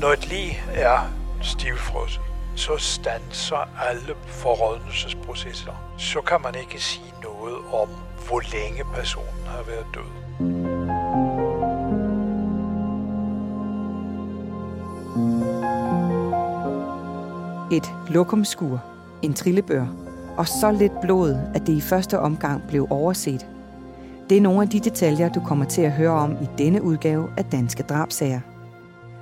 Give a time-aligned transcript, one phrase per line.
[0.00, 0.98] Når et lig er
[1.42, 2.22] stivfrosset,
[2.56, 5.94] så stanser alle forrådnelsesprocesser.
[5.98, 7.88] Så kan man ikke sige noget om,
[8.28, 10.10] hvor længe personen har været død.
[17.76, 18.82] Et lokumskur,
[19.22, 19.86] en trillebør
[20.36, 23.46] og så lidt blod, at det i første omgang blev overset.
[24.30, 27.28] Det er nogle af de detaljer, du kommer til at høre om i denne udgave
[27.36, 28.40] af Danske Drabsager.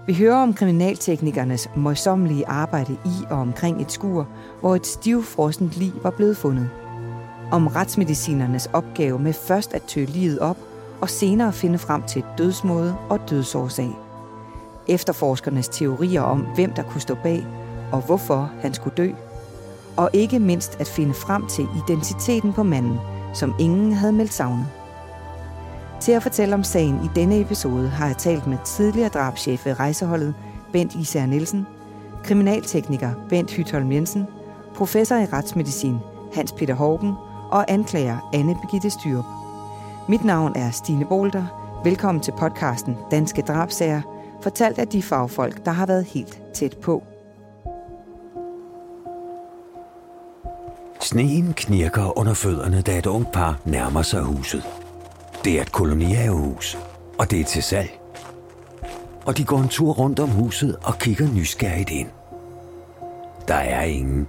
[0.06, 4.28] Vi hører om kriminalteknikernes møjsommelige arbejde i og omkring et skur,
[4.60, 6.70] hvor et stivfrossent lig var blevet fundet.
[7.52, 10.56] Om retsmedicinernes opgave med først at tøge livet op,
[11.00, 13.90] og senere finde frem til dødsmåde og dødsårsag.
[14.88, 17.46] Efterforskernes teorier om, hvem der kunne stå bag,
[17.92, 19.10] og hvorfor han skulle dø.
[19.96, 22.98] Og ikke mindst at finde frem til identiteten på manden,
[23.34, 24.66] som ingen havde meldt savnet.
[26.02, 29.80] Til at fortælle om sagen i denne episode har jeg talt med tidligere drabschef ved
[29.80, 30.34] rejseholdet,
[30.72, 31.66] Bent Især Nielsen,
[32.24, 34.26] kriminaltekniker Bent Hytholm Jensen,
[34.74, 35.96] professor i retsmedicin
[36.34, 37.12] Hans Peter Hågen
[37.50, 39.24] og anklager Anne Begitte Styrup.
[40.08, 41.80] Mit navn er Stine Bolter.
[41.84, 44.02] Velkommen til podcasten Danske Drabsager,
[44.42, 47.02] fortalt af de fagfolk, der har været helt tæt på.
[51.00, 54.81] Sneen knirker under fødderne, da et ungt par nærmer sig huset.
[55.44, 56.78] Det er et kolonihavehus,
[57.18, 58.00] og det er til salg.
[59.24, 62.08] Og de går en tur rundt om huset og kigger nysgerrigt ind.
[63.48, 64.28] Der er ingen.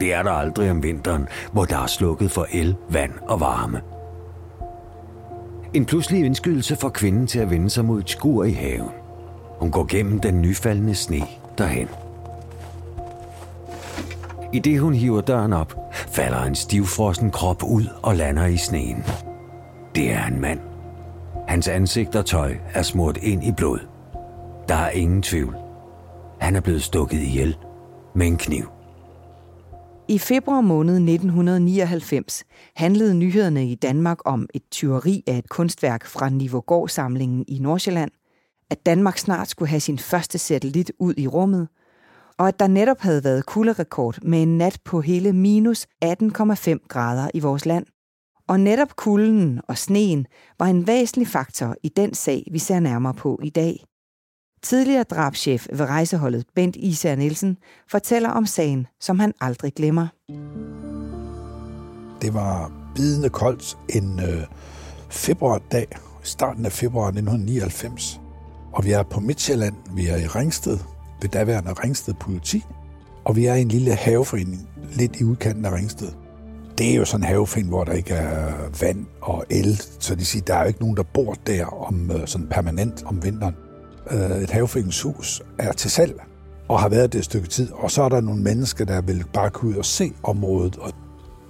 [0.00, 3.80] Det er der aldrig om vinteren, hvor der er slukket for el, vand og varme.
[5.74, 8.90] En pludselig indskydelse får kvinden til at vende sig mod et skur i haven.
[9.58, 11.22] Hun går gennem den nyfaldende sne
[11.58, 11.88] derhen.
[14.52, 19.04] I det hun hiver døren op, falder en stivfrossen krop ud og lander i sneen.
[19.94, 20.60] Det er en mand.
[21.48, 23.78] Hans ansigt og tøj er smurt ind i blod.
[24.68, 25.56] Der er ingen tvivl.
[26.40, 27.56] Han er blevet stukket ihjel
[28.14, 28.68] med en kniv.
[30.08, 32.44] I februar måned 1999
[32.76, 38.10] handlede nyhederne i Danmark om et tyveri af et kunstværk fra Nivågård-samlingen i Nordsjælland,
[38.70, 41.68] at Danmark snart skulle have sin første satellit ud i rummet,
[42.38, 47.30] og at der netop havde været kulderekord med en nat på hele minus 18,5 grader
[47.34, 47.86] i vores land.
[48.48, 50.26] Og netop kulden og sneen
[50.58, 53.84] var en væsentlig faktor i den sag, vi ser nærmere på i dag.
[54.62, 57.56] Tidligere drabschef ved rejseholdet Bent Især Nielsen
[57.90, 60.06] fortæller om sagen, som han aldrig glemmer.
[62.22, 64.42] Det var bidende koldt en øh,
[65.10, 65.86] februardag,
[66.22, 68.20] starten af februar 1999.
[68.72, 70.78] Og vi er på Midtjylland, vi er i Ringsted,
[71.20, 72.64] ved daværende Ringsted politi,
[73.24, 76.23] og vi er i en lille haveforening, lidt i udkanten af Ringsted.
[76.78, 80.24] Det er jo sådan en havefin, hvor der ikke er vand og el, så de
[80.24, 83.54] siger, der er jo ikke nogen, der bor der om øh, sådan permanent om vinteren.
[84.10, 86.20] Øh, et et hus er til salg,
[86.68, 89.24] og har været det et stykke tid, og så er der nogle mennesker, der vil
[89.32, 90.92] bare gå ud og se området, og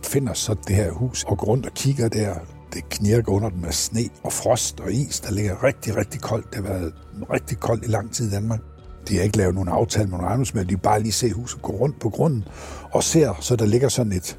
[0.04, 2.34] finder så det her hus, og går rundt og kigger der.
[2.72, 6.46] Det knirker under dem med sne og frost og is, der ligger rigtig, rigtig koldt.
[6.46, 6.94] Det har været
[7.32, 8.60] rigtig koldt i lang tid i Danmark.
[9.08, 11.72] De har ikke lavet nogen aftale med nogen ejendomsmænd, de bare lige se huset gå
[11.72, 12.44] rundt på grunden,
[12.92, 14.38] og ser, så der ligger sådan et,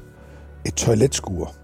[0.66, 1.54] et toiletskur.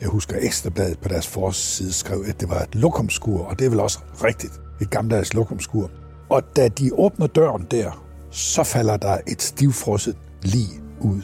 [0.00, 3.70] Jeg husker Ekstrabladet på deres forside skrev, at det var et lokumskur, og det er
[3.70, 5.90] vel også rigtigt, et gammeldags lokumskur.
[6.28, 10.68] Og da de åbner døren der, så falder der et stivfrosset lig
[11.00, 11.22] ud.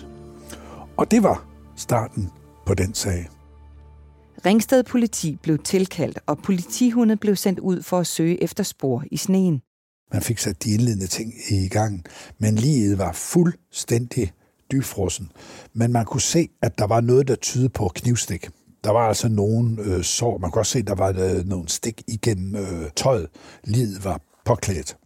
[0.96, 2.30] Og det var starten
[2.66, 3.28] på den sag.
[4.46, 9.16] Ringsted politi blev tilkaldt, og politihundet blev sendt ud for at søge efter spor i
[9.16, 9.60] sneen.
[10.12, 12.04] Man fik sat de indledende ting i gang,
[12.38, 14.32] men liget var fuldstændig
[14.72, 15.32] dybfrossen.
[15.72, 18.48] Men man kunne se, at der var noget, der tydede på knivstik.
[18.84, 20.38] Der var altså nogen øh, sår.
[20.38, 23.28] Man kunne også se, at der var øh, nogle stik igennem øh, tøjet.
[23.64, 24.96] Livet var påklædt.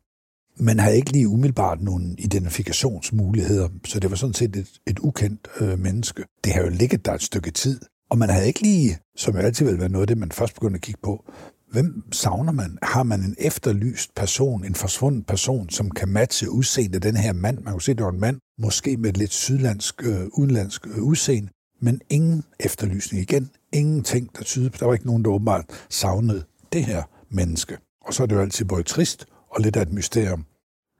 [0.57, 5.49] Man havde ikke lige umiddelbart nogle identifikationsmuligheder, så det var sådan set et, et ukendt
[5.61, 6.25] øh, menneske.
[6.45, 9.41] Det havde jo ligget der et stykke tid, og man havde ikke lige, som jo
[9.41, 11.25] altid vil være noget af det, man først begyndte at kigge på,
[11.71, 12.79] Hvem savner man?
[12.83, 17.33] Har man en efterlyst person, en forsvundet person, som kan matche udseendet af den her
[17.33, 17.59] mand?
[17.59, 21.03] Man kunne se, det var en mand, måske med et lidt sydlandsk, øh, udenlandsk øh,
[21.03, 21.49] udseende,
[21.81, 23.51] men ingen efterlysning igen.
[23.73, 27.79] Ingenting, der tyder på, der var ikke nogen, der åbenbart savnede det her menneske.
[28.07, 30.45] Og så er det jo altid både trist og lidt af et mysterium.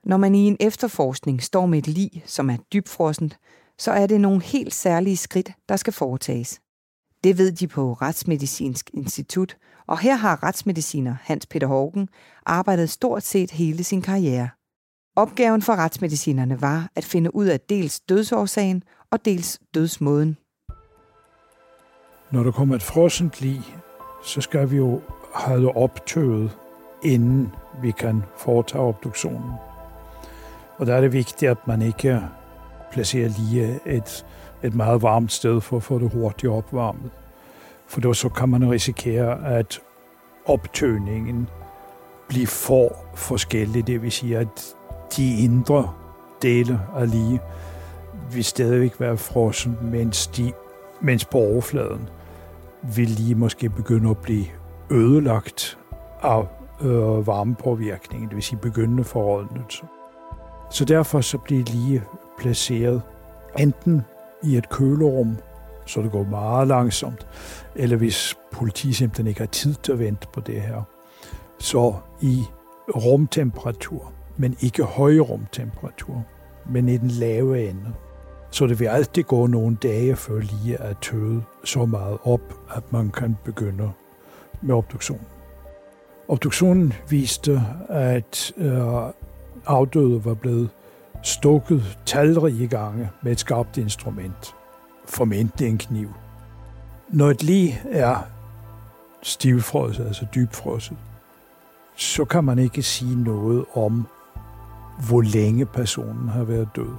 [0.03, 3.37] Når man i en efterforskning står med et lig, som er dybfrossent,
[3.79, 6.59] så er det nogle helt særlige skridt, der skal foretages.
[7.23, 9.57] Det ved de på Retsmedicinsk Institut,
[9.87, 12.09] og her har retsmediciner Hans Peter Hågen
[12.45, 14.49] arbejdet stort set hele sin karriere.
[15.15, 20.37] Opgaven for retsmedicinerne var at finde ud af dels dødsårsagen og dels dødsmåden.
[22.31, 23.61] Når der kommer et frossent lig,
[24.23, 25.01] så skal vi jo
[25.35, 26.57] have det optøvet,
[27.03, 27.49] inden
[27.81, 29.51] vi kan foretage obduktionen.
[30.77, 32.21] Og der er det vigtigt, at man ikke
[32.91, 34.25] placerer lige et,
[34.63, 37.11] et meget varmt sted for at få det hurtigt opvarmet.
[37.87, 39.79] For då så kan man risikere, at
[40.45, 41.49] optøningen
[42.27, 43.87] bliver for forskellig.
[43.87, 44.75] Det vil sige, at
[45.17, 45.93] de indre
[46.41, 47.39] dele af lige
[48.33, 50.51] vil stadigvæk være frossen, mens, de,
[51.01, 52.09] mens på overfladen
[52.95, 54.45] vil lige måske begynde at blive
[54.91, 55.77] ødelagt
[56.21, 56.45] af
[56.81, 59.83] øh, varmepåvirkningen, det vil sige begyndende forrådnelse.
[60.71, 62.03] Så derfor så bliver lige
[62.39, 63.01] placeret
[63.59, 64.01] enten
[64.43, 65.37] i et kølerum,
[65.85, 67.27] så det går meget langsomt,
[67.75, 70.81] eller hvis politi simpelthen ikke har tid til at vente på det her,
[71.59, 72.43] så i
[72.95, 76.23] rumtemperatur, men ikke høj rumtemperatur,
[76.69, 77.93] men i den lave ende.
[78.51, 82.93] Så det vil altid gå nogle dage, før lige er tøet så meget op, at
[82.93, 83.91] man kan begynde
[84.61, 85.25] med obduktionen.
[86.27, 88.81] Obduktionen viste, at øh,
[89.65, 90.69] afdøde var blevet
[91.23, 94.55] stukket talrige gange med et skarpt instrument,
[95.05, 96.13] formentlig en kniv.
[97.09, 98.17] Når et lig er
[99.23, 100.97] stivfrosset, altså dybfrosset,
[101.95, 104.07] så kan man ikke sige noget om,
[105.07, 106.95] hvor længe personen har været død.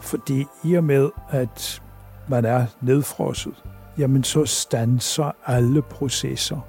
[0.00, 1.82] Fordi i og med, at
[2.28, 3.54] man er nedfrosset,
[3.98, 6.60] jamen så stanser alle processer.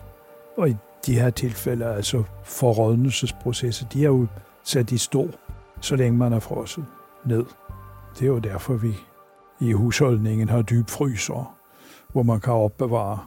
[0.57, 0.75] Og i
[1.05, 4.27] de her tilfælde, altså forrådnelsesprocesser, de er jo
[4.63, 5.29] sat i stå,
[5.83, 6.85] så længe man er frosset
[7.25, 7.45] ned.
[8.13, 8.93] Det er jo derfor, vi
[9.61, 11.57] i husholdningen har dybfryser,
[12.11, 13.19] hvor man kan opbevare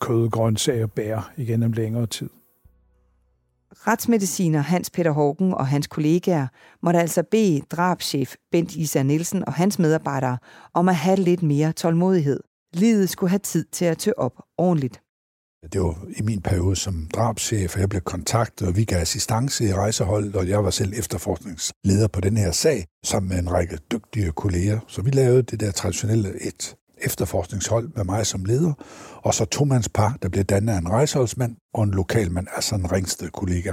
[0.00, 2.30] kød, grøntsager og bær igennem længere tid.
[3.72, 6.46] Retsmediciner Hans Peter Hågen og hans kollegaer
[6.82, 10.38] måtte altså bede drabschef Bent Isa Nielsen og hans medarbejdere
[10.74, 12.40] om at have lidt mere tålmodighed.
[12.74, 15.00] Livet skulle have tid til at tø op ordentligt.
[15.72, 19.64] Det var i min periode som drabschef, og jeg blev kontaktet, og vi gav assistance
[19.64, 23.78] i rejseholdet, og jeg var selv efterforskningsleder på den her sag, sammen med en række
[23.92, 24.80] dygtige kolleger.
[24.88, 28.72] Så vi lavede det der traditionelle et efterforskningshold med mig som leder,
[29.16, 32.74] og så to mands par, der blev dannet af en rejseholdsmand og en lokalmand, altså
[32.74, 33.72] en ringsted kollega.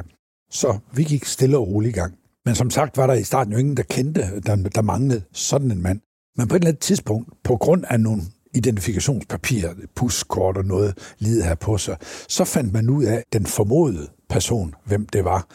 [0.52, 2.14] Så vi gik stille og roligt i gang.
[2.46, 5.72] Men som sagt var der i starten jo ingen, der kendte, der, der manglede sådan
[5.72, 6.00] en mand.
[6.38, 8.22] Men på et eller andet tidspunkt, på grund af nogle
[8.56, 11.98] identifikationspapirer, puskort og noget lide her på sig,
[12.30, 15.48] så fandt man ud af den formodede person, hvem det var.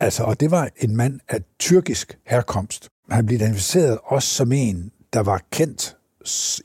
[0.00, 2.88] Altså, og det var en mand af tyrkisk herkomst.
[3.10, 5.96] Han blev identificeret også som en, der var kendt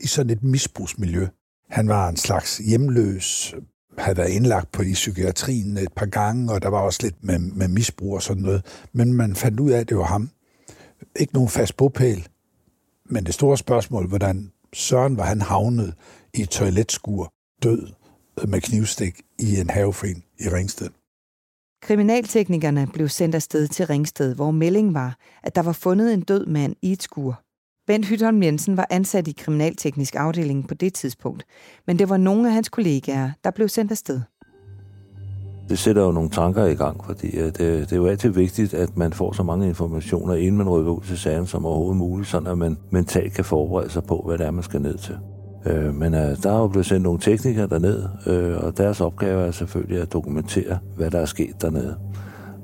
[0.00, 1.26] i sådan et misbrugsmiljø.
[1.70, 3.54] Han var en slags hjemløs,
[3.98, 7.38] havde været indlagt på i psykiatrien et par gange, og der var også lidt med,
[7.38, 8.86] med misbrug og sådan noget.
[8.92, 10.30] Men man fandt ud af, at det var ham.
[11.16, 12.28] Ikke nogen fast bopæl.
[13.06, 15.94] Men det store spørgsmål, hvordan Søren var han havnet
[16.34, 17.32] i toiletskur,
[17.62, 17.92] død
[18.42, 20.88] øh, med knivstik i en haveforening i Ringsted.
[21.82, 26.46] Kriminalteknikerne blev sendt afsted til Ringsted, hvor melding var, at der var fundet en død
[26.46, 27.42] mand i et skur.
[27.86, 31.44] Bent Hytholm Jensen var ansat i kriminalteknisk afdeling på det tidspunkt,
[31.86, 34.20] men det var nogle af hans kollegaer, der blev sendt afsted.
[35.72, 38.74] Det sætter jo nogle tanker i gang, fordi øh, det, det er jo altid vigtigt,
[38.74, 42.28] at man får så mange informationer, inden man rykker ud til sagen som overhovedet muligt,
[42.28, 45.14] sådan at man mentalt kan forberede sig på, hvad det er, man skal ned til.
[45.66, 49.46] Øh, men øh, der er jo blevet sendt nogle teknikere derned, øh, og deres opgave
[49.46, 51.96] er selvfølgelig at dokumentere, hvad der er sket dernede.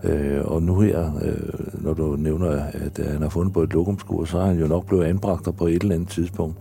[0.05, 3.73] Øh, og nu her, øh, når du nævner, at øh, han har fundet på et
[3.73, 6.57] lokumskur, så har han jo nok blevet anbragt der på et eller andet tidspunkt.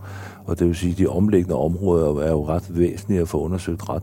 [0.46, 3.88] Og det vil sige, at de omliggende områder er jo ret væsentlige at få undersøgt
[3.88, 4.02] ret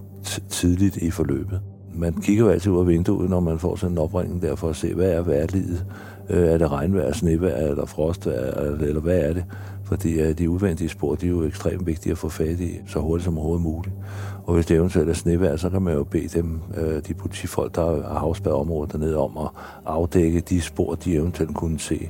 [0.49, 1.61] tidligt i forløbet.
[1.97, 4.69] Man kigger jo altid ud af vinduet, når man får sådan en opringning der, for
[4.69, 5.85] at se, hvad er værlivet?
[6.29, 9.43] Øh, er det regnvejr, snevejr, eller frostvejr, eller hvad er det?
[9.83, 12.99] Fordi øh, de udvendige spor, de er jo ekstremt vigtige at få fat i, så
[12.99, 13.95] hurtigt som overhovedet muligt.
[14.43, 17.75] Og hvis det eventuelt er snevejr, så kan man jo bede dem, øh, de politifolk,
[17.75, 19.49] der har afspærret området dernede, om at
[19.85, 22.09] afdække de spor, de eventuelt kunne se.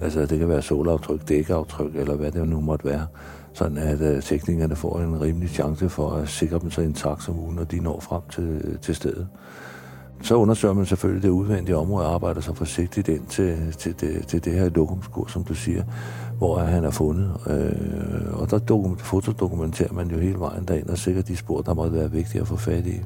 [0.00, 3.06] Altså, det kan være solaftryk, dækaftryk, eller hvad det nu måtte være.
[3.52, 7.34] Sådan at øh, teknikerne får en rimelig chance for at sikre dem så intakt som
[7.34, 9.28] muligt, når de når frem til, øh, til stedet.
[10.22, 14.26] Så undersøger man selvfølgelig det udvendige område og arbejder så forsigtigt ind til, til, det,
[14.26, 15.82] til det her lokumskur, som du siger
[16.38, 17.30] hvor han er fundet.
[17.46, 21.74] Øh, og der dokument, fotodokumenterer man jo hele vejen derind og sikrer de spor, der
[21.74, 23.00] måtte være vigtige at få fat i.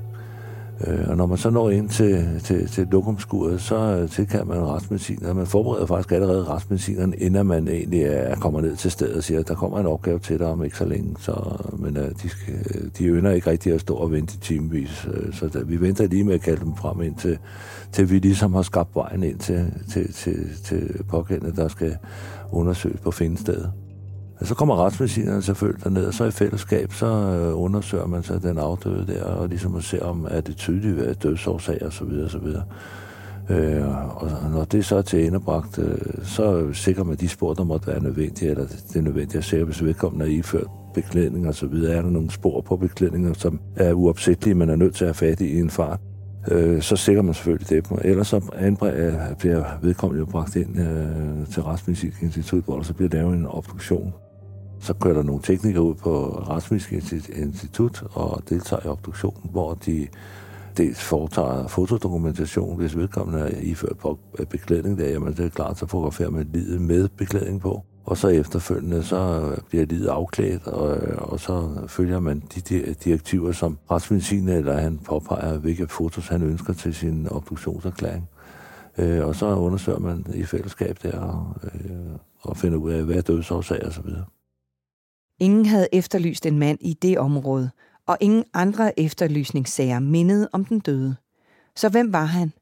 [0.87, 4.59] Øh, og når man så når ind til, til, til lokumskuret, så øh, tilkalder man
[4.59, 5.35] retsmediciner.
[5.35, 9.41] Man forbereder faktisk allerede retsmedicineren, inden man egentlig er, kommer ned til stedet og siger,
[9.41, 11.17] at der kommer en opgave til dig om ikke så længe.
[11.19, 14.41] Så, men øh, de, skal, øh, de ønsker ikke rigtig at stå og vente i
[14.41, 15.09] timevis.
[15.15, 17.39] Øh, så der, vi venter lige med at kalde dem frem ind til,
[17.93, 21.97] til vi ligesom har skabt vejen ind til, til, til, til pågældende, der skal
[22.53, 23.73] undersøges på findestedet.
[24.43, 28.39] Og Så kommer retsmedicinerne selvfølgelig derned, og så i fællesskab, så øh, undersøger man så
[28.39, 32.05] den afdøde der, og ligesom at se, om er det tydeligt, hvad dødsårsag og så
[32.05, 32.63] videre, og så videre.
[33.51, 37.65] Øh, og når det så er til endebragt, øh, så sikrer man de spor, der
[37.65, 41.55] måtte være nødvendige, eller det er nødvendigt at sikre, hvis vedkommende er iført beklædning og
[41.55, 41.97] så videre.
[41.97, 45.31] Er der nogle spor på beklædninger, som er uopsættelige, man er nødt til at have
[45.31, 46.01] fat i i en fart,
[46.51, 47.87] øh, så sikrer man selvfølgelig det.
[48.05, 52.83] Ellers så anbræ- øh, bliver vedkommende jo bragt ind øh, til Retsmedicinsk Institut, hvor der
[52.83, 54.13] så bliver lavet en obduktion.
[54.83, 60.09] Så kører der nogle teknikere ud på Retsmedicinsk Institut og deltager i obduktionen, hvor de
[60.77, 64.19] dels foretager fotodokumentation, hvis vedkommende er iført på
[64.51, 67.85] beklædning der, jamen det er klart, så fotograferer man livet med beklædning på.
[68.05, 73.79] Og så efterfølgende, så bliver livet afklædt, og, og så følger man de direktiver, som
[73.91, 78.29] retsmedicin, eller han påpeger, hvilke fotos han ønsker til sin obduktionserklæring.
[78.99, 81.91] Øh, og så undersøger man i fællesskab der, og, øh,
[82.41, 84.25] og finder ud af, hvad er dødsårsag og så videre.
[85.39, 87.71] Ingen havde efterlyst en mand i det område,
[88.07, 91.17] og ingen andre efterlysningssager mindede om den døde.
[91.77, 92.53] Så hvem var han?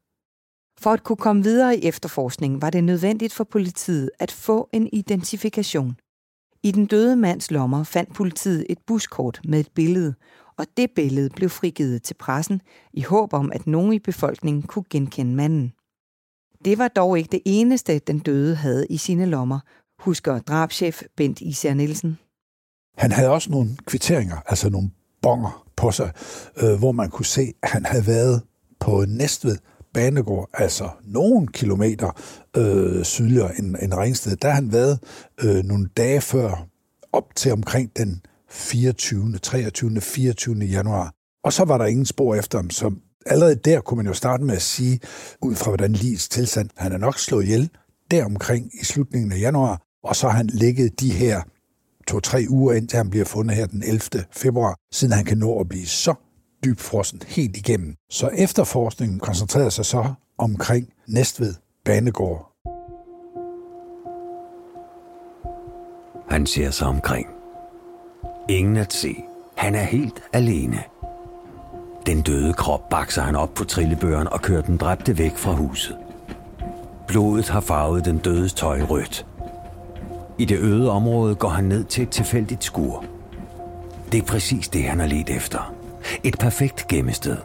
[0.79, 4.89] For at kunne komme videre i efterforskningen var det nødvendigt for politiet at få en
[4.93, 5.97] identifikation.
[6.63, 10.15] I den døde mands lommer fandt politiet et buskort med et billede,
[10.57, 12.61] og det billede blev frigivet til pressen
[12.93, 15.73] i håb om, at nogen i befolkningen kunne genkende manden.
[16.65, 19.61] Det var dog ikke det eneste, den døde havde i sine lommer,
[19.99, 22.19] husker drabschef Bent Især Nielsen.
[23.01, 24.91] Han havde også nogle kvitteringer, altså nogle
[25.23, 26.13] bonger på sig,
[26.57, 28.43] øh, hvor man kunne se, at han havde været
[28.81, 29.57] på Næstved
[29.95, 32.21] Banegård, altså nogle kilometer
[32.57, 34.37] øh, sydligere end, end Ringsted.
[34.37, 34.99] Der han været
[35.45, 36.67] øh, nogle dage før,
[37.13, 40.65] op til omkring den 24., 23., 24.
[40.65, 41.15] januar.
[41.45, 42.93] Og så var der ingen spor efter ham, så
[43.27, 45.01] allerede der kunne man jo starte med at sige,
[45.43, 47.71] ud fra hvordan Lis tilstand, han er nok slået ihjel
[48.11, 51.43] deromkring i slutningen af januar, og så har han ligget de her
[52.07, 54.01] to-tre uger, indtil han bliver fundet her den 11.
[54.33, 56.15] februar, siden han kan nå at blive så
[56.65, 57.95] dybfrossen helt igennem.
[58.11, 61.55] Så efterforskningen koncentrerede sig så omkring Næstved
[61.85, 62.47] Banegård.
[66.31, 67.29] Han ser sig omkring.
[68.49, 69.17] Ingen at se.
[69.57, 70.83] Han er helt alene.
[72.07, 75.97] Den døde krop bakser han op på trillebøren og kører den dræbte væk fra huset.
[77.09, 79.27] Blodet har farvet den dødes tøj rødt.
[80.41, 83.05] I det øde område går han ned til et tilfældigt skur.
[84.13, 85.75] Det er præcis det, han har let efter.
[86.25, 87.37] Et perfekt gemmested.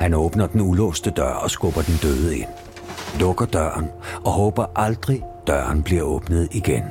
[0.00, 2.48] Han åbner den ulåste dør og skubber den døde ind.
[3.20, 3.86] Lukker døren
[4.24, 6.82] og håber aldrig, døren bliver åbnet igen.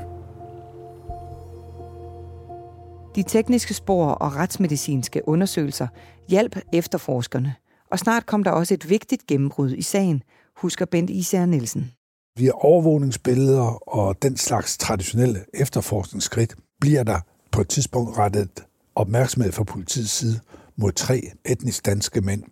[3.15, 5.87] De tekniske spor og retsmedicinske undersøgelser
[6.29, 7.55] hjalp efterforskerne,
[7.91, 10.23] og snart kom der også et vigtigt gennembrud i sagen,
[10.57, 11.91] husker Bent Især Nielsen.
[12.37, 17.19] Via overvågningsbilleder og den slags traditionelle efterforskningsskridt bliver der
[17.51, 18.49] på et tidspunkt rettet
[18.95, 20.39] opmærksomhed fra politiets side
[20.75, 22.43] mod tre etnisk danske mænd,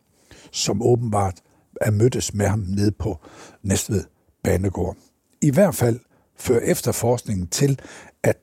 [0.51, 1.41] som åbenbart
[1.81, 3.19] er mødtes med ham nede på
[3.63, 4.03] Næstved
[4.43, 4.97] Banegård.
[5.41, 5.99] I hvert fald
[6.37, 7.79] fører efterforskningen til,
[8.23, 8.37] at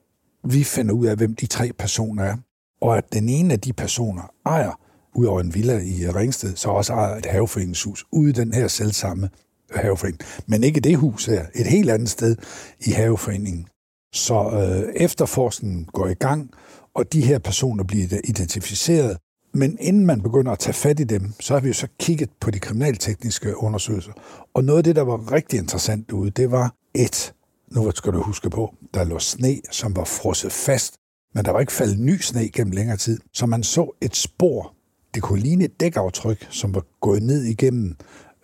[0.44, 2.36] vi finder ud af, hvem de tre personer er,
[2.80, 4.80] og at den ene af de personer ejer,
[5.14, 8.68] ud over en villa i Ringsted, så også ejer et haveforeningshus ude i den her
[8.68, 9.28] selvsamme
[9.74, 10.20] haveforening.
[10.46, 12.36] Men ikke det hus her, et helt andet sted
[12.80, 13.66] i haveforeningen.
[14.12, 16.50] Så øh, efterforskningen går i gang,
[16.94, 19.16] og de her personer bliver identificeret,
[19.54, 22.30] men inden man begynder at tage fat i dem, så har vi jo så kigget
[22.40, 24.12] på de kriminaltekniske undersøgelser.
[24.54, 27.34] Og noget af det, der var rigtig interessant derude, det var et,
[27.70, 30.94] nu skal du huske på, der lå sne, som var frosset fast,
[31.34, 33.20] men der var ikke faldet ny sne gennem længere tid.
[33.32, 34.74] Så man så et spor.
[35.14, 37.96] Det kunne ligne et dækaftryk, som var gået ned igennem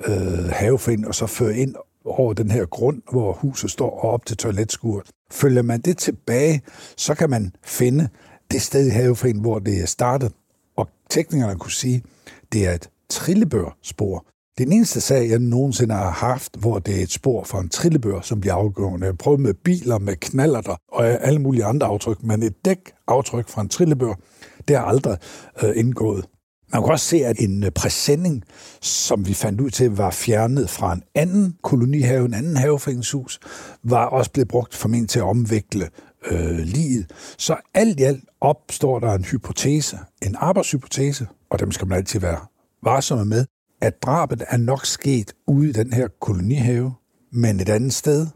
[0.07, 1.75] øh, havefind og så føre ind
[2.05, 5.11] over den her grund, hvor huset står og op til toiletskuret.
[5.31, 6.62] Følger man det tilbage,
[6.97, 8.09] så kan man finde
[8.50, 10.33] det sted i havefind, hvor det er startet.
[10.76, 12.03] Og teknikerne kunne sige,
[12.53, 14.25] det er et trillebørspor.
[14.59, 17.61] Det er den eneste sag, jeg nogensinde har haft, hvor det er et spor fra
[17.61, 19.07] en trillebør, som bliver afgørende.
[19.07, 23.62] Jeg prøvede med biler, med knallerter og alle mulige andre aftryk, men et dækaftryk fra
[23.62, 24.15] en trillebør,
[24.69, 25.19] det har aldrig
[25.62, 26.26] øh, indgået.
[26.73, 28.44] Man kan også se, at en øh, præsending,
[28.80, 33.40] som vi fandt ud til, var fjernet fra en anden kolonihave, en anden haveforeningshus,
[33.82, 35.88] var også blevet brugt formentlig til at omvikle
[36.30, 37.12] øh, livet.
[37.38, 42.20] Så alt i alt opstår der en hypotese, en arbejdshypotese, og dem skal man altid
[42.20, 42.38] være
[42.82, 43.44] varsomme med,
[43.80, 46.94] at drabet er nok sket ude i den her kolonihave,
[47.32, 48.26] men et andet sted.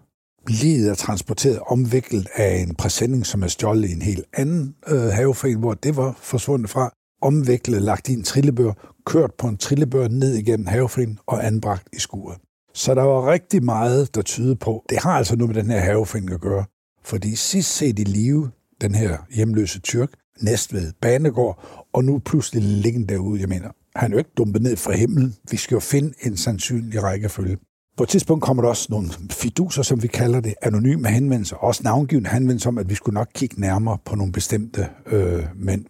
[0.49, 5.03] Livet er transporteret omviklet af en præsending, som er stjålet i en helt anden øh,
[5.03, 8.73] haveforening, hvor det var forsvundet fra omviklet, lagt i en trillebør,
[9.07, 12.39] kørt på en trillebør ned igennem havefrien og anbragt i skuret.
[12.75, 15.81] Så der var rigtig meget, der tyder på, det har altså noget med den her
[15.81, 16.65] havefrien at gøre.
[17.05, 18.51] Fordi sidst set i live,
[18.81, 20.11] den her hjemløse tyrk,
[20.41, 24.77] Næstved Banegård, og nu pludselig liggende derude, jeg mener, han er jo ikke dumpet ned
[24.77, 25.35] fra himlen.
[25.51, 27.59] Vi skal jo finde en sandsynlig rækkefølge.
[27.97, 31.83] På et tidspunkt kommer der også nogle fiduser, som vi kalder det, anonyme henvendelser, også
[31.83, 35.85] navngivende henvendelser om, at vi skulle nok kigge nærmere på nogle bestemte øh, mænd.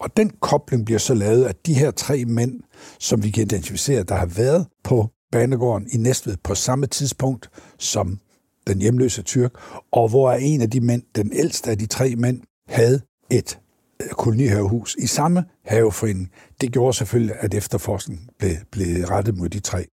[0.00, 2.60] Og den kobling bliver så lavet, at de her tre mænd,
[2.98, 8.18] som vi kan identificere, der har været på banegården i Næstved på samme tidspunkt som
[8.66, 9.52] den hjemløse tyrk,
[9.92, 13.00] og hvor en af de mænd, den ældste af de tre mænd, havde
[13.30, 13.58] et
[14.02, 16.30] øh, kolonihavehus i samme haveforening.
[16.60, 19.86] Det gjorde selvfølgelig, at efterforskningen blev, blev rettet mod de tre.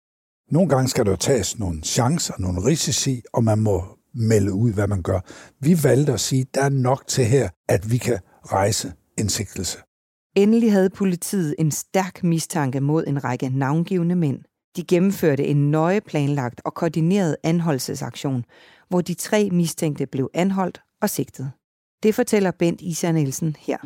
[0.51, 3.83] Nogle gange skal der jo tages nogle chancer, nogle risici, og man må
[4.13, 5.19] melde ud, hvad man gør.
[5.59, 9.29] Vi valgte at sige, at der er nok til her, at vi kan rejse en
[9.29, 9.77] sigtelse.
[10.37, 14.39] Endelig havde politiet en stærk mistanke mod en række navngivende mænd.
[14.77, 18.43] De gennemførte en nøje planlagt og koordineret anholdelsesaktion,
[18.89, 21.51] hvor de tre mistænkte blev anholdt og sigtet.
[22.03, 23.77] Det fortæller Bent Isa Nielsen her.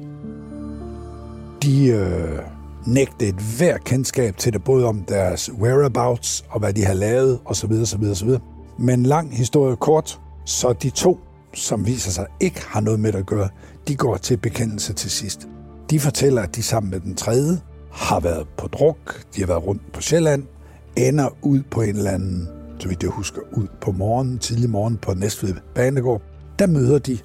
[1.63, 2.39] De øh,
[2.87, 7.39] nægtede et hver kendskab til det, både om deres whereabouts og hvad de har lavet
[7.45, 7.71] osv.
[7.71, 8.29] osv., osv.
[8.79, 11.19] Men lang historie kort, så de to,
[11.53, 13.49] som viser sig ikke har noget med det at gøre,
[13.87, 15.47] de går til bekendelse til sidst.
[15.89, 17.59] De fortæller, at de sammen med den tredje
[17.91, 20.43] har været på druk, de har været rundt på Sjælland,
[20.97, 22.47] ender ud på en eller anden,
[22.79, 26.21] så vidt jeg husker, ud på morgenen, tidlig morgen på Næstved Banegård.
[26.59, 27.17] Der møder de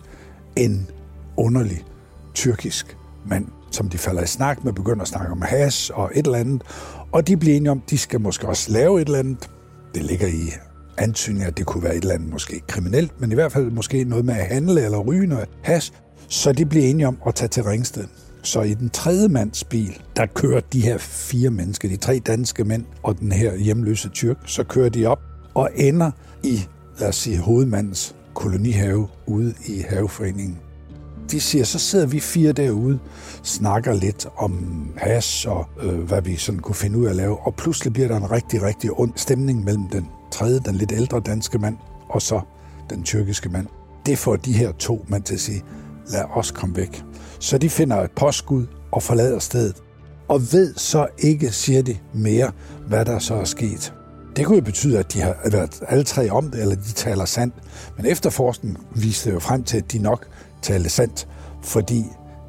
[0.57, 0.91] en
[1.37, 1.85] underlig
[2.35, 6.27] tyrkisk mand, som de falder i snak med, begynder at snakke om hash og et
[6.27, 6.63] eller andet,
[7.13, 9.51] og de bliver enige om, at de skal måske også lave et eller andet.
[9.95, 10.53] Det ligger i
[10.99, 14.05] antydning, at det kunne være et eller andet måske kriminelt, men i hvert fald måske
[14.05, 15.93] noget med at handle eller ryge noget hash,
[16.29, 18.05] så de bliver enige om at tage til Ringsted.
[18.45, 22.65] Så i den tredje mands bil, der kører de her fire mennesker, de tre danske
[22.65, 25.21] mænd og den her hjemløse tyrk, så kører de op
[25.55, 26.11] og ender
[26.43, 26.61] i,
[26.99, 30.59] lad os sige, hovedmandens kolonihave ude i haveforeningen.
[31.31, 32.99] De siger, så sidder vi fire derude,
[33.43, 37.39] snakker lidt om has og øh, hvad vi sådan kunne finde ud af at lave,
[37.39, 41.21] og pludselig bliver der en rigtig, rigtig ond stemning mellem den tredje, den lidt ældre
[41.21, 41.77] danske mand,
[42.09, 42.41] og så
[42.91, 43.67] den tyrkiske mand.
[44.07, 45.63] Det får de her to mand til at sige,
[46.13, 47.05] lad os komme væk.
[47.39, 49.77] Så de finder et påskud og forlader stedet.
[50.29, 52.53] Og ved så ikke, siger de, mere,
[52.89, 53.95] hvad der så er sket.
[54.37, 57.25] Det kunne jo betyde, at de har været alle tre om det, eller de taler
[57.25, 57.55] sandt.
[57.97, 60.27] Men efterforskningen viste jo frem til, at de nok
[60.63, 61.29] talte sandt,
[61.63, 62.05] fordi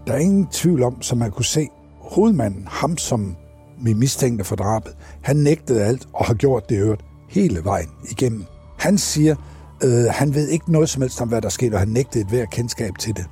[0.08, 1.68] der er ingen tvivl om, som man kunne se,
[2.02, 3.36] hovedmanden, ham som
[3.82, 8.46] vi mistænkte for drabet, han nægtede alt og har gjort det øvrigt hele vejen igennem.
[8.80, 9.36] Han siger,
[9.84, 12.30] øh, han ved ikke noget som helst om, hvad der skete, og han nægtede et
[12.30, 13.26] hver kendskab til det.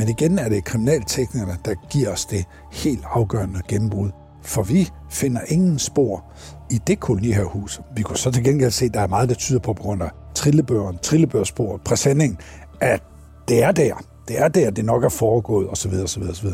[0.00, 4.10] Men igen er det kriminalteknikerne, der giver os det helt afgørende gennembrud.
[4.42, 6.24] For vi finder ingen spor
[6.70, 7.80] i det kolonihavehus.
[7.96, 10.02] Vi kunne så til gengæld se, at der er meget, der tyder på, på grund
[10.02, 12.38] af trillebøren, trillebørspor, præsending,
[12.80, 13.02] at
[13.48, 13.94] det er der.
[14.28, 15.92] Det er der, det nok er foregået, osv.
[16.04, 16.48] osv., osv.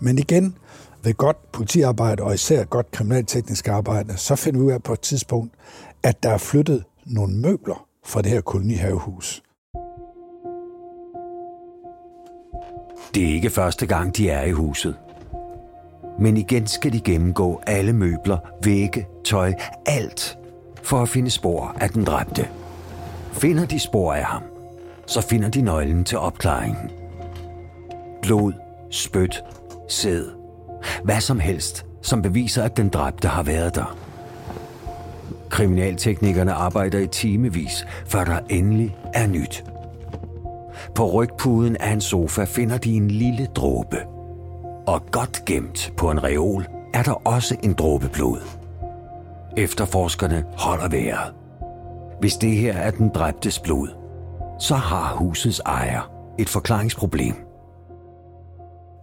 [0.00, 0.56] Men igen,
[1.04, 5.00] ved godt politiarbejde, og især godt kriminalteknisk arbejde, så finder vi ud af på et
[5.00, 5.54] tidspunkt,
[6.02, 9.42] at der er flyttet nogle møbler fra det her kolonihavehus.
[13.14, 14.96] Det er ikke første gang, de er i huset.
[16.18, 19.52] Men igen skal de gennemgå alle møbler, vægge, tøj,
[19.86, 20.38] alt,
[20.82, 22.48] for at finde spor af den dræbte.
[23.32, 24.42] Finder de spor af ham,
[25.06, 26.90] så finder de nøglen til opklaringen.
[28.22, 28.52] Blod,
[28.90, 29.44] spyt,
[29.88, 30.24] sæd,
[31.04, 33.96] hvad som helst, som beviser, at den dræbte har været der.
[35.50, 39.64] Kriminalteknikerne arbejder i timevis, før der endelig er nyt.
[40.94, 43.96] På rygpuden af en sofa finder de en lille dråbe.
[44.86, 48.38] Og godt gemt på en reol er der også en dråbe blod.
[49.56, 51.34] Efterforskerne holder vejret.
[52.20, 53.88] Hvis det her er den dræbtes blod,
[54.58, 57.34] så har husets ejer et forklaringsproblem.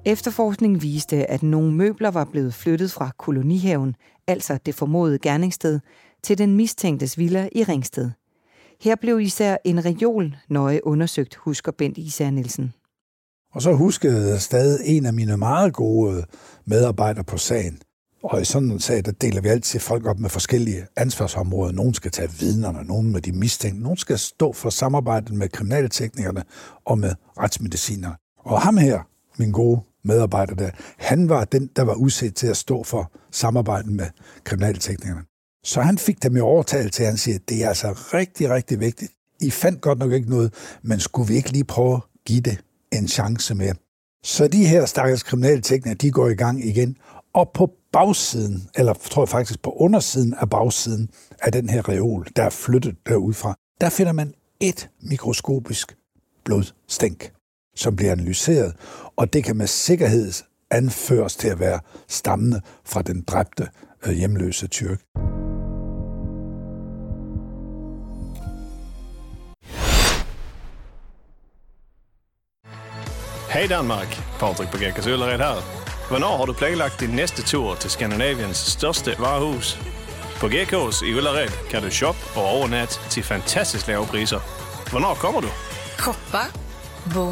[0.06, 3.96] Efterforskning viste, at nogle møbler var blevet flyttet fra kolonihaven,
[4.28, 5.80] altså det formodede gerningssted,
[6.24, 8.12] til den mistænktes villa i Ringsted.
[8.82, 12.74] Her blev især en reol nøje undersøgt, husker Bent Især Nielsen.
[13.54, 16.26] Og så huskede jeg stadig en af mine meget gode
[16.66, 17.80] medarbejdere på sagen.
[18.24, 21.72] Og i sådan en sag, der deler vi altid folk op med forskellige ansvarsområder.
[21.72, 26.44] Nogen skal tage vidnerne, nogen med de mistænkte, nogen skal stå for samarbejdet med kriminalteknikerne
[26.86, 28.12] og med retsmediciner.
[28.40, 29.00] Og ham her,
[29.38, 33.92] min gode medarbejder der, han var den, der var udset til at stå for samarbejdet
[33.92, 34.08] med
[34.44, 35.29] kriminalteknikerne.
[35.64, 38.50] Så han fik dem i overtalt til, at han siger, at det er altså rigtig,
[38.50, 39.12] rigtig vigtigt.
[39.42, 42.58] I fandt godt nok ikke noget, men skulle vi ikke lige prøve at give det
[42.92, 43.72] en chance med?
[44.24, 46.98] Så de her stakkels kriminalteknikere, de går i gang igen,
[47.34, 51.10] og på bagsiden, eller tror jeg faktisk på undersiden af bagsiden
[51.42, 55.98] af den her reol, der er flyttet derudfra, der finder man et mikroskopisk
[56.46, 57.32] blodstænk,
[57.76, 58.76] som bliver analyseret,
[59.16, 60.32] og det kan med sikkerhed
[60.72, 63.68] anføres til at være stammende fra den dræbte
[64.06, 65.00] øh, hjemløse tyrk.
[73.50, 75.56] Hej Danmark, Patrik på Gekkas Ullared her.
[76.10, 79.78] Hvornår har du planlagt din næste tur til Skandinaviens største varehus?
[80.40, 84.40] På GK's i Ullared kan du shoppe og overnatte til fantastisk lave priser.
[84.92, 85.48] Hvornår kommer du?
[86.00, 86.44] Shoppa,
[87.14, 87.28] bo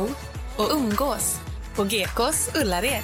[0.58, 1.40] och umgås
[1.76, 3.04] på Gekås Ullared.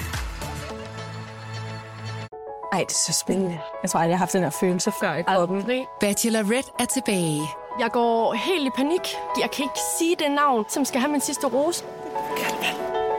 [2.72, 3.58] Ej, det er så spændende.
[3.82, 5.86] Jeg tror aldrig, jeg har haft den her følelse før i kroppen.
[6.00, 7.42] Bachelorette er tilbage.
[7.80, 9.16] Jeg går helt i panik.
[9.40, 11.84] Jeg kan ikke sige det navn, som skal have min sidste rose.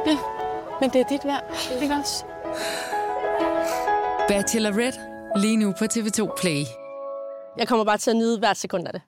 [0.06, 0.18] Ja,
[0.82, 1.44] men det er dit værd.
[1.82, 2.26] Ikke også?
[4.28, 5.00] Bachelorette
[5.36, 6.64] lige nu på TV2 Play.
[7.58, 9.02] Jeg kommer bare til at nyde hvert sekund af det.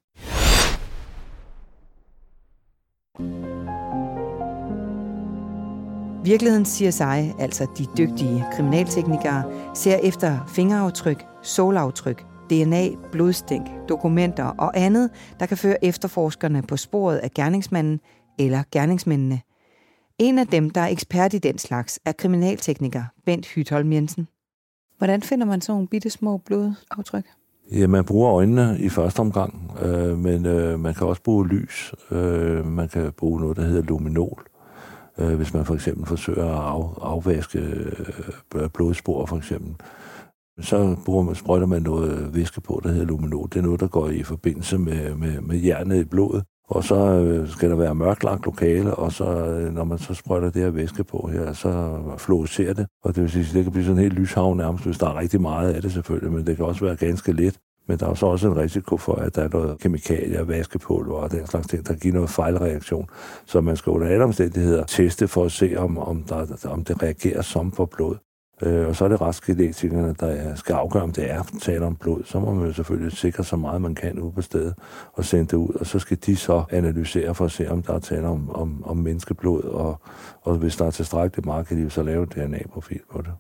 [6.25, 9.43] Virkeligheden siger sig, altså de dygtige kriminalteknikere,
[9.75, 17.17] ser efter fingeraftryk, solaftryk, DNA, blodstænk, dokumenter og andet, der kan føre efterforskerne på sporet
[17.17, 17.99] af gerningsmanden
[18.39, 19.41] eller gerningsmændene.
[20.19, 24.27] En af dem, der er ekspert i den slags, er kriminaltekniker Bent Hytholm Jensen.
[24.97, 27.25] Hvordan finder man sådan nogle bitte små blodaftryk?
[27.71, 31.93] Ja, man bruger øjnene i første omgang, øh, men øh, man kan også bruge lys.
[32.12, 34.45] Øh, man kan bruge noget, der hedder luminol,
[35.17, 37.60] øh, hvis man for eksempel forsøger at af, afvaske
[38.56, 39.75] øh, blodspor, for eksempel.
[40.60, 43.49] Så bruger man, sprøjter man noget væske på, der hedder luminol.
[43.49, 46.43] Det er noget, der går i forbindelse med, med, med jernet i blodet.
[46.67, 50.49] Og så øh, skal der være mørklagt lokale, og så øh, når man så sprøjter
[50.49, 52.88] det her væske på her, så fluorescerer det.
[53.03, 55.08] Og det vil sige, at det kan blive sådan en helt lyshav nærmest, hvis der
[55.08, 57.58] er rigtig meget af det selvfølgelig, men det kan også være ganske lidt.
[57.88, 61.32] Men der er så også en risiko for, at der er noget kemikalier, vaskepulver og
[61.32, 63.10] den slags ting, der giver noget fejlreaktion.
[63.45, 67.03] Så man skal under alle omstændigheder teste for at se, om, om, der, om det
[67.03, 68.15] reagerer som på blod.
[68.61, 72.23] Øh, og så er det retsgenetikerne, der skal afgøre, om det er tale om blod.
[72.23, 74.75] Så må man jo selvfølgelig sikre så meget, man kan ude på stedet
[75.13, 75.73] og sende det ud.
[75.79, 78.83] Og så skal de så analysere for at se, om der er tale om, om,
[78.85, 79.63] om menneskeblod.
[79.63, 80.01] Og,
[80.41, 83.31] og hvis der er tilstrækkeligt meget, kan de jo så lave DNA-profil på det.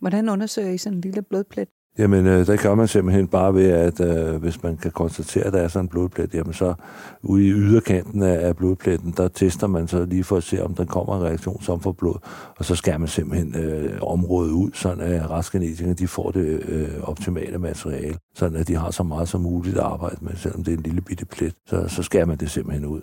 [0.00, 1.68] Hvordan undersøger I sådan en lille blodplet?
[1.98, 5.52] Jamen, øh, det gør man simpelthen bare ved, at øh, hvis man kan konstatere, at
[5.52, 6.74] der er sådan en blodplet, jamen så
[7.22, 10.74] ude i yderkanten af, af blodpletten, der tester man så lige for at se, om
[10.74, 12.18] der kommer en reaktion som for blod,
[12.58, 17.02] og så skærer man simpelthen øh, området ud, sådan at retsgenetikerne de får det øh,
[17.02, 20.72] optimale materiale, sådan at de har så meget som muligt at arbejde med, selvom det
[20.72, 23.00] er en lille bitte plet, så, så skærer man det simpelthen ud.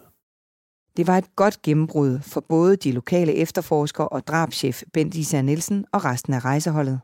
[0.97, 6.05] Det var et godt gennembrud for både de lokale efterforskere og drabschef Bent Nielsen og
[6.05, 6.99] resten af rejseholdet.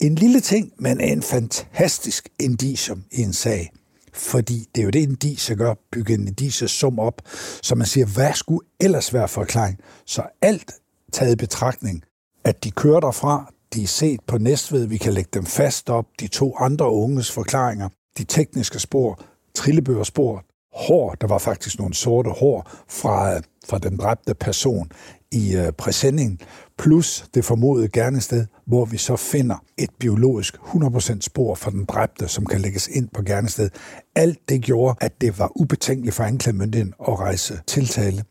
[0.00, 3.72] En lille ting, men en fantastisk indicium i en sag.
[4.12, 7.22] Fordi det er jo det, indicier gør, bygge en sum op,
[7.62, 9.78] så man siger, hvad skulle ellers være forklaring?
[10.06, 10.72] Så alt
[11.12, 12.02] taget i betragtning,
[12.44, 16.06] at de kører derfra, de er set på Næstved, vi kan lægge dem fast op,
[16.20, 19.20] de to andre unges forklaringer, de tekniske spor,
[19.54, 24.92] trillebøgerspor, hår, der var faktisk nogle sorte hår fra, fra den dræbte person
[25.32, 26.40] i øh, præsendingen,
[26.78, 32.28] plus det formodede gernested, hvor vi så finder et biologisk 100% spor for den dræbte,
[32.28, 33.70] som kan lægges ind på gernested.
[34.16, 38.24] Alt det gjorde, at det var ubetænkeligt for anklagemyndigheden at rejse tiltale.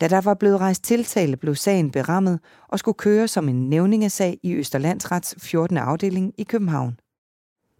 [0.00, 4.38] Da der var blevet rejst tiltale, blev sagen berammet og skulle køre som en nævningesag
[4.42, 5.76] i Østerlandsrets 14.
[5.76, 6.96] afdeling i København.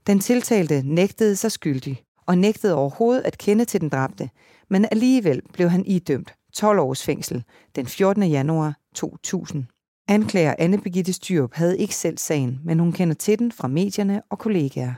[0.07, 4.31] Den tiltalte nægtede sig skyldig og nægtede overhovedet at kende til den dræbte,
[4.71, 7.45] men alligevel blev han idømt 12 års fængsel
[7.77, 8.23] den 14.
[8.23, 9.64] januar 2000.
[10.09, 14.23] Anklager Anne Birgitte Styrup havde ikke selv sagen, men hun kender til den fra medierne
[14.31, 14.93] og kollegaer.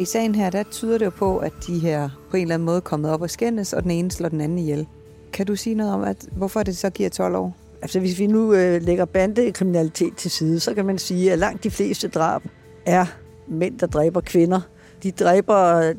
[0.00, 2.66] I sagen her, der tyder det jo på, at de her på en eller anden
[2.66, 4.86] måde er kommet op og skændes, og den ene slår den anden ihjel.
[5.32, 7.56] Kan du sige noget om, at hvorfor det så giver 12 år?
[7.82, 11.64] Altså hvis vi nu øh, lægger bandekriminalitet til side, så kan man sige, at langt
[11.64, 12.42] de fleste drab
[12.86, 13.06] er
[13.48, 14.60] mænd, der dræber kvinder.
[15.02, 15.92] De dræber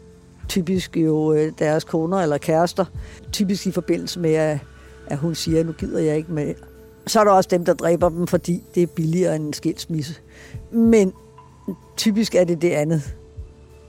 [0.47, 2.85] typisk jo øh, deres koner eller kærester,
[3.31, 4.59] typisk i forbindelse med, at,
[5.07, 6.53] at hun siger, nu gider jeg ikke med.
[7.07, 10.15] Så er der også dem, der dræber dem, fordi det er billigere end en skilsmisse.
[10.71, 11.13] Men
[11.97, 13.15] typisk er det det andet.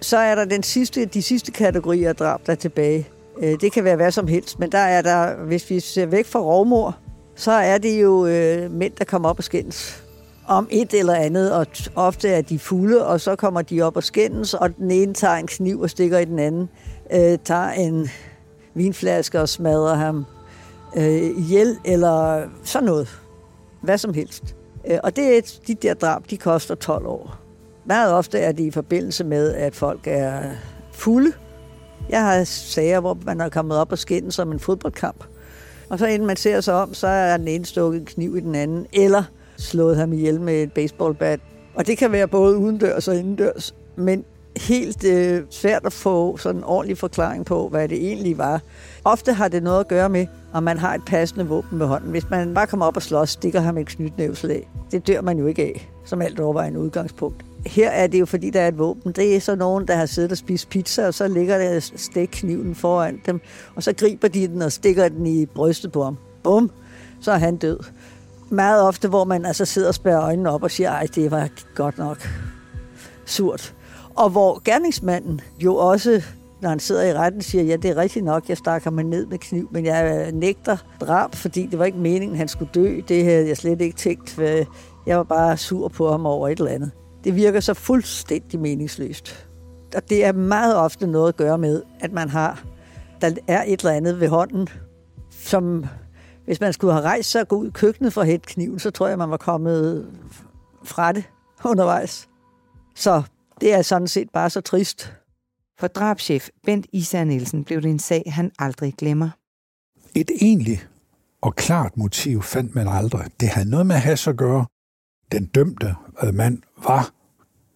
[0.00, 3.08] Så er der den sidste, de sidste kategorier af drab, der er tilbage.
[3.42, 6.26] Øh, det kan være hvad som helst, men der er der, hvis vi ser væk
[6.26, 6.96] fra rovmor,
[7.34, 10.03] så er det jo øh, mænd, der kommer op og skændes
[10.46, 14.02] om et eller andet, og ofte er de fulde, og så kommer de op og
[14.02, 16.68] skændes, og den ene tager en kniv og stikker i den anden,
[17.12, 18.08] øh, tager en
[18.74, 20.24] vinflaske og smadrer ham
[20.96, 23.20] øh, ihjel, eller sådan noget.
[23.80, 24.56] Hvad som helst.
[24.90, 27.38] Øh, og det er de der drab, de koster 12 år.
[27.84, 30.42] Meget ofte er det i forbindelse med, at folk er
[30.92, 31.32] fulde.
[32.08, 35.24] Jeg har sager, hvor man er kommet op og skændes som en fodboldkamp.
[35.88, 38.40] Og så inden man ser sig om, så er den ene stukket en kniv i
[38.40, 39.22] den anden, eller
[39.56, 41.40] slået ham ihjel med et baseballbat.
[41.74, 43.74] Og det kan være både udendørs og indendørs.
[43.96, 44.24] Men
[44.56, 48.60] helt øh, svært at få sådan en ordentlig forklaring på, hvad det egentlig var.
[49.04, 52.10] Ofte har det noget at gøre med, om man har et passende våben med hånden.
[52.10, 54.70] Hvis man bare kommer op og slås, stikker ham et knytnævslag.
[54.90, 57.44] Det dør man jo ikke af, som alt overvejende udgangspunkt.
[57.66, 59.12] Her er det jo, fordi der er et våben.
[59.12, 62.74] Det er så nogen, der har siddet og spist pizza, og så ligger der stikkniven
[62.74, 63.40] foran dem,
[63.74, 66.16] og så griber de den og stikker den i brystet på ham.
[66.42, 66.70] Bum,
[67.20, 67.78] så er han død.
[68.50, 71.48] Meget ofte, hvor man altså sidder og spærrer øjnene op og siger, ej, det var
[71.74, 72.28] godt nok
[73.24, 73.74] surt.
[74.14, 76.22] Og hvor gerningsmanden jo også,
[76.62, 79.26] når han sidder i retten, siger, ja, det er rigtigt nok, jeg stakker mig ned
[79.26, 83.00] med kniv, men jeg øh, nægter drab, fordi det var ikke meningen, han skulle dø.
[83.08, 84.38] Det havde jeg slet ikke tænkt.
[84.38, 84.66] Øh,
[85.06, 86.90] jeg var bare sur på ham over et eller andet.
[87.24, 89.46] Det virker så fuldstændig meningsløst.
[89.96, 92.64] Og det er meget ofte noget at gøre med, at man har,
[93.20, 94.68] der er et eller andet ved hånden,
[95.30, 95.86] som
[96.44, 98.78] hvis man skulle have rejst sig og gå ud i køkkenet for at hætte kniven,
[98.78, 100.10] så tror jeg, man var kommet
[100.84, 101.24] fra det
[101.70, 102.28] undervejs.
[102.94, 103.22] Så
[103.60, 105.12] det er sådan set bare så trist.
[105.78, 109.30] For drabschef Bent Især Nielsen blev det en sag, han aldrig glemmer.
[110.14, 110.88] Et egentligt
[111.40, 113.30] og klart motiv fandt man aldrig.
[113.40, 114.66] Det havde noget med has at gøre.
[115.32, 117.10] Den dømte øh, mand var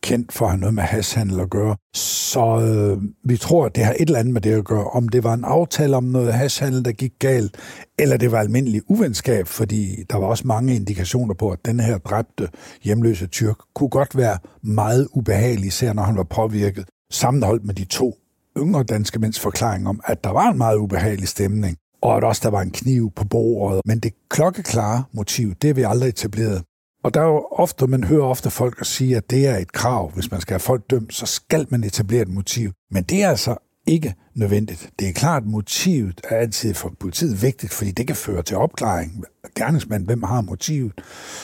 [0.03, 1.77] kendt for at have noget med hashandel at gøre.
[1.95, 4.85] Så øh, vi tror, at det har et eller andet med det at gøre.
[4.85, 7.57] Om det var en aftale om noget hashandel, der gik galt,
[7.99, 11.99] eller det var almindelig uvenskab, fordi der var også mange indikationer på, at den her
[11.99, 12.49] dræbte
[12.83, 17.85] hjemløse tyrk kunne godt være meget ubehagelig, især når han var påvirket, sammenholdt med de
[17.85, 18.15] to
[18.59, 22.41] yngre danske mænds forklaring om, at der var en meget ubehagelig stemning, og at også
[22.45, 23.81] der var en kniv på bordet.
[23.85, 26.63] Men det klokkeklare motiv, det er vi aldrig etableret.
[27.05, 29.73] Og der er jo ofte, man hører ofte folk at sige, at det er et
[29.73, 30.13] krav.
[30.15, 32.71] Hvis man skal have folk dømt, så skal man etablere et motiv.
[32.91, 33.57] Men det er altså
[33.87, 34.91] ikke nødvendigt.
[34.99, 38.57] Det er klart, at motivet er altid for politiet vigtigt, fordi det kan føre til
[38.57, 39.25] opklaring.
[39.57, 40.93] Gerningsmand, hvem har motivet?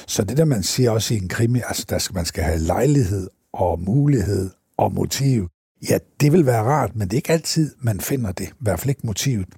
[0.07, 2.59] Så det der, man siger også i en krimi, altså der skal, man skal have
[2.59, 5.49] lejlighed og mulighed og motiv.
[5.91, 8.49] Ja, det vil være rart, men det er ikke altid, man finder det.
[8.49, 9.49] I hvert fald ikke motivet.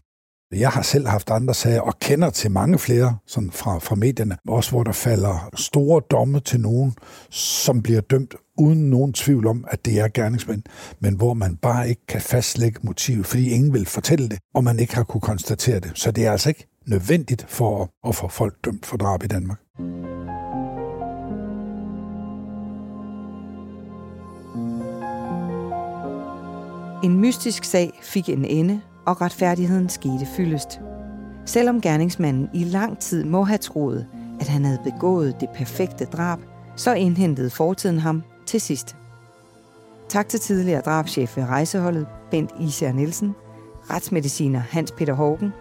[0.53, 4.37] Jeg har selv haft andre sager, og kender til mange flere sådan fra, fra medierne,
[4.49, 6.95] også hvor der falder store domme til nogen,
[7.31, 10.63] som bliver dømt uden nogen tvivl om, at det er gerningsmænd,
[11.01, 14.79] men hvor man bare ikke kan fastlægge motivet, fordi ingen vil fortælle det, og man
[14.79, 15.93] ikke har kunne konstatere det.
[15.95, 19.59] Så det er altså ikke nødvendigt for at få folk dømt for drab i Danmark.
[27.05, 30.81] En mystisk sag fik en ende, og retfærdigheden skete fyldest.
[31.45, 34.07] Selvom gerningsmanden i lang tid må have troet,
[34.41, 36.39] at han havde begået det perfekte drab,
[36.77, 38.97] så indhentede fortiden ham til sidst.
[40.09, 43.35] Tak til tidligere drabschef ved rejseholdet Bent Især Nielsen,
[43.91, 45.53] retsmediciner Hans Peter Hågen,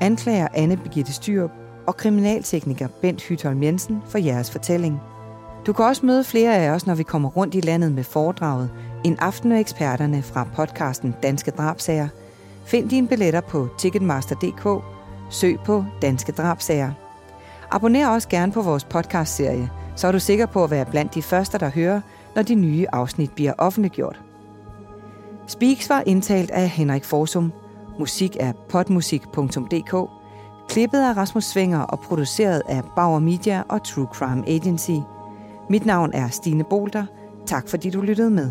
[0.00, 1.50] anklager Anne Birgitte Styrup
[1.86, 5.00] og kriminaltekniker Bent Hytholm Jensen for jeres fortælling.
[5.66, 8.70] Du kan også møde flere af os, når vi kommer rundt i landet med foredraget
[9.04, 12.08] En aften med eksperterne fra podcasten Danske Drabsager–
[12.70, 14.84] Find dine billetter på ticketmaster.dk.
[15.30, 16.92] Søg på Danske Drabsager.
[17.70, 21.22] Abonner også gerne på vores podcastserie, så er du sikker på at være blandt de
[21.22, 22.00] første, der hører,
[22.34, 24.20] når de nye afsnit bliver offentliggjort.
[25.46, 27.52] Speaks var indtalt af Henrik Forsum.
[27.98, 30.10] Musik er potmusik.dk.
[30.68, 34.98] Klippet af Rasmus Svinger og produceret af Bauer Media og True Crime Agency.
[35.70, 37.04] Mit navn er Stine Bolter.
[37.46, 38.50] Tak fordi du lyttede med.